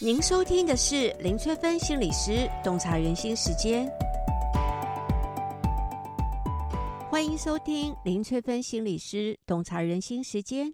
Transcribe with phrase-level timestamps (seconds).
[0.00, 3.90] 您收听的是林翠芬心理师洞察人心时间，
[7.10, 10.72] 欢迎收听林翠芬心理师洞察人心时间。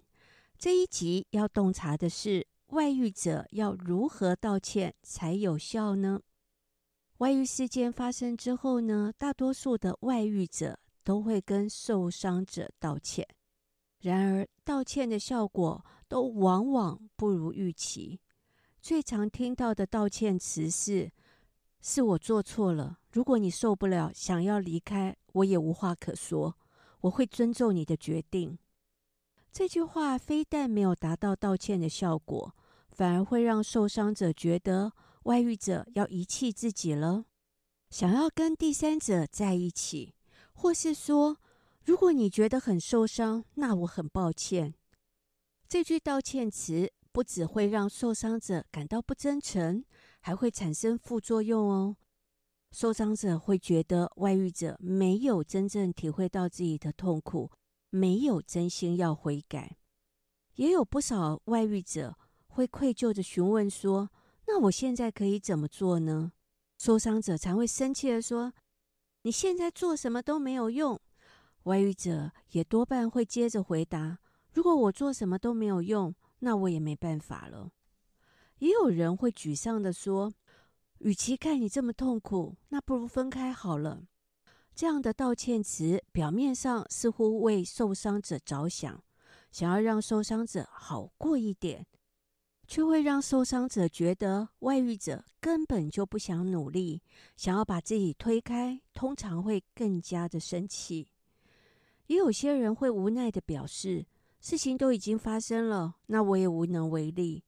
[0.59, 6.21] 这一集要洞察的是，外遇者要如何道歉才有效呢？
[7.17, 13.27] 外遇事件发生之后呢，大多数的外遇者都会跟受伤者道歉，
[13.99, 18.19] 然而道歉的效果都往往不如预期。
[18.85, 21.11] 最常听到的道歉词是
[21.81, 26.55] ：“是我做错了，如果你受不了，想要离开，我也无话可说，
[27.01, 28.59] 我会尊重你的决定。”
[29.51, 32.55] 这句话非但没有达到道歉的效果，
[32.91, 37.25] 反而会让受伤者觉得外遇者要遗弃自己了，
[37.89, 40.13] 想要跟第三者在一起，
[40.53, 41.39] 或是说
[41.83, 44.75] ：“如果你觉得很受伤，那我很抱歉。”
[45.67, 46.91] 这句道歉词。
[47.15, 49.85] 不只会让受伤者感到不真诚，
[50.19, 51.95] 还会产生副作用哦。
[52.73, 57.49] 受伤者会觉得外遇者没有真正体会到自己的痛苦，
[57.89, 59.77] 没有真心要悔改。
[60.55, 64.09] 也有不少外遇者会愧疚地询问说
[64.47, 66.33] ：“那我现在可以怎么做呢？”
[66.77, 68.51] 受伤者常会生气地说
[69.23, 70.99] ：“你现在做什么都没有用。”
[71.63, 74.19] 外遇者也多半会接着回答
[74.51, 76.13] ：“如果我做什么都没有用。”
[76.45, 77.71] 那我也没办法了。
[78.59, 80.31] 也有人会沮丧地说
[81.01, 84.03] ：“与其看你这么痛苦，那不如分开好了。”
[84.75, 89.03] 这样的道歉词表面上似乎为受伤者着想，
[89.51, 91.83] 想要让受伤者好过一点，
[92.67, 97.01] 却会让受伤者觉得外遇者根本就不想努力，
[97.35, 101.07] 想要把自己推开，通常会更加的生气。
[102.05, 104.05] 也有些人会无奈地表示。
[104.45, 107.43] 事情都已经发生了，那我也无能为力。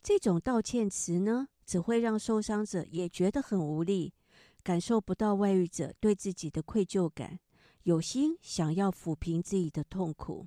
[0.00, 4.14] 这种道歉词呢，只会让受伤者也觉得很无力，
[4.62, 7.40] 感受不到外遇者对自己的愧疚感，
[7.82, 10.46] 有心想要抚平自己的痛苦。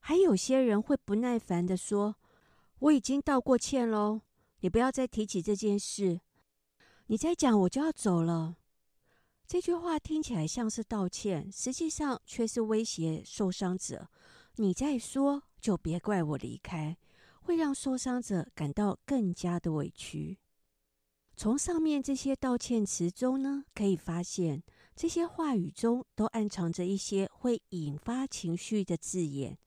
[0.00, 2.16] 还有些人会不耐烦地说
[2.80, 4.20] ：“我已经道过歉喽，
[4.60, 6.20] 你不要再提起这件事。
[7.06, 8.58] 你再讲，我就要走了。”
[9.48, 14.10] 这句话听起来像是道歉，实际上却是威胁受伤者。
[14.58, 16.96] 你再说，就别怪我离开，
[17.42, 20.38] 会让受伤者感到更加的委屈。
[21.36, 24.62] 从上面这些道歉词中呢，可以发现
[24.94, 29.58] 这些话语中都暗藏着一些会引发情绪的字眼。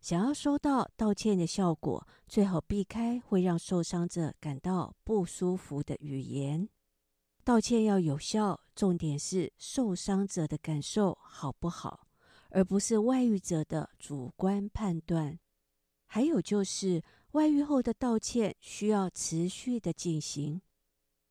[0.00, 6.66] 想要收到道歉的效果，最好避开会让受伤者感到不舒服的语言。
[7.44, 12.03] 道歉要有效，重点是受伤者的感受好不好？
[12.54, 15.36] 而不是外遇者的主观判断。
[16.06, 20.62] 还有就是，外遇后的道歉需要持续的进行。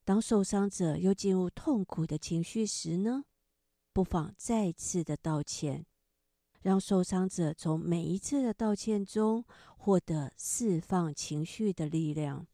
[0.04, 3.24] 当受伤者又进入痛苦的情绪时呢，
[3.94, 5.86] 不妨再次的道歉，
[6.62, 9.46] 让受伤者从每一次的道歉中
[9.78, 12.46] 获得释放情绪的力量。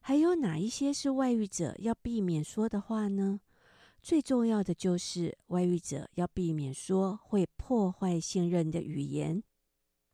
[0.00, 3.40] 还有哪一些是外遇者要避免说的话呢？
[4.02, 9.42] 最重要的就是外遇者要避免说会破坏信任的语言。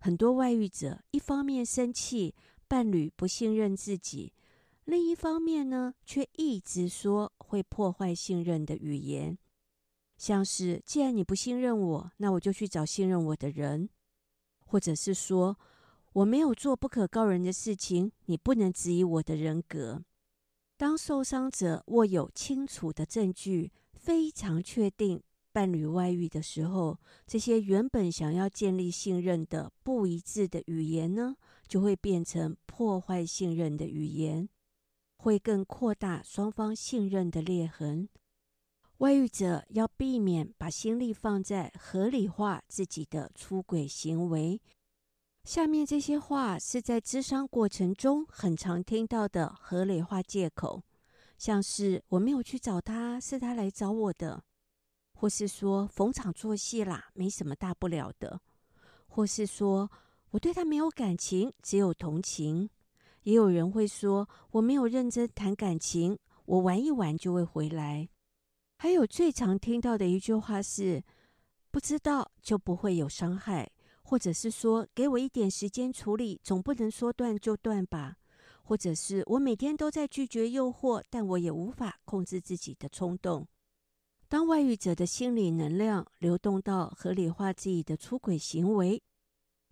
[0.00, 2.34] 很多外遇者一方面生气
[2.66, 4.32] 伴侣不信任自己，
[4.84, 9.38] 另一方面呢，却一直说会破坏信任的语言，
[10.18, 13.88] 像是既然你不信任我，那我就去找信任我的人，
[14.66, 15.58] 或者是说
[16.12, 20.04] 我没有做不可告人的事情，你不能质疑我的人格。
[20.84, 31.36] 当受伤者握有清楚的证据，非常确定伴侣外遇的时候，这些原本想要建立信任的不一致的语言呢，
[31.66, 34.46] 就会变成破坏信任的语言，
[35.16, 38.06] 会更扩大双方信任的裂痕。
[38.98, 44.60] 外遇者要避免把心力放在合理化自己的出轨行为。
[45.44, 50.82] 下面这些话是在咨商过程中很常听到的合理化借口，
[51.36, 54.42] 像是我没有去找他，是他来找我的，
[55.12, 58.40] 或是说逢场作戏啦，没什么大不了的，
[59.06, 59.90] 或是说
[60.30, 62.70] 我对他没有感情，只有同情。
[63.24, 68.08] 也有人会说我没有认真谈感情，我玩一玩就会回来。
[68.78, 71.04] 还有最常听到的一句话是，
[71.70, 73.70] 不知道就不会有伤害。
[74.04, 78.18] 或者是说，给我一点时间处理，总不能说断就断吧？
[78.62, 83.48] 或者是我每天都在拒绝诱惑，但我也无法控制自己的冲动。
[84.28, 89.02] 当外遇者的心理能量流动到合理化自己的出轨行为，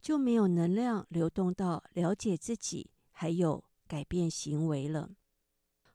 [0.00, 5.10] 就没有能量流动到了解自己，还有改变行为了。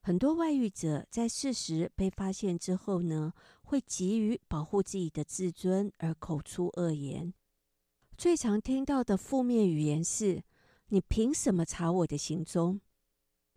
[0.02, 7.34] 很多外遇者在事实被发现之后呢，会急于保护自己的自尊而口出恶言。
[8.18, 10.42] 最常听到的负面语言是
[10.90, 12.82] ：“你凭什么查我的行踪？”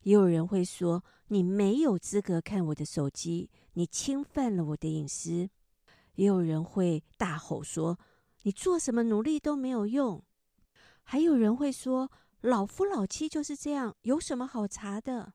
[0.04, 5.48] 也有人会说：“你没有资格看我的手机，你侵犯了我的隐私。”
[6.16, 7.98] 也有人会大吼说
[8.44, 10.22] ：“你做什么努力都没有用。”
[11.04, 15.32] 还有人会说：“老夫老妻就是这样，有什么好查的？”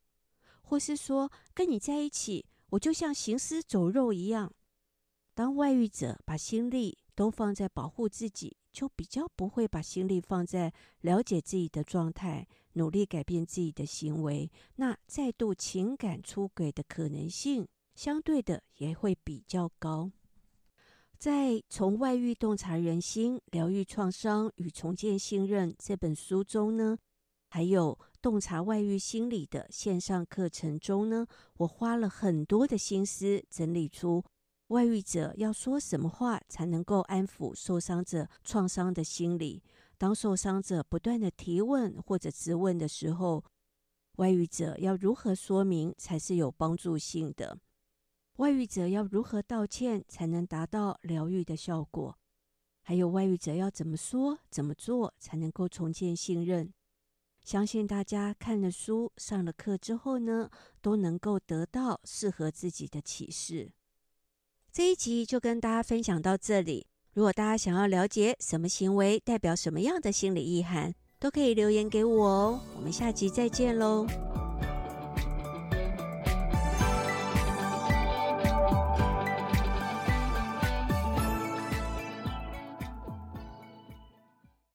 [0.62, 4.54] 或是说：“跟你在一起，我就像行尸走肉一样。”
[5.34, 14.52] 当外遇者把心力都放在保护自己，就比较不会把心力放在了解自己的状态，努力改变自己的行为。
[14.76, 20.12] 那再度情感出轨的可能性，相对的也会比较高。
[21.18, 26.98] 在《从外遇洞察人心，疗愈创伤与重建信任》这本书中呢，
[27.48, 31.26] 还有洞察外遇心理的线上课程中呢，
[31.58, 34.22] 我花了很多的心思整理出
[34.70, 39.62] 外遇者要说什么话才能够安抚受伤者创伤的心理。
[39.98, 43.44] 当受伤者不断的提问或者质问的时候，
[44.18, 47.58] 外遇者要如何说明才是有帮助性的？
[48.38, 52.18] 外遇者要如何道歉才能达到疗愈的效果？
[52.82, 56.74] 还有外遇者要怎么说、怎么做才能够重建信任？
[57.44, 60.50] 相信大家看了书、上了课之后呢，
[60.82, 63.72] 都能够得到适合自己的启示。
[64.76, 66.88] 这一集就跟大家分享到这里。
[67.14, 72.60] 如果大家想要了解什么行为代表什么样的心理意涵，都可以留言给我哦。
[72.76, 74.06] 我们下集再见喽。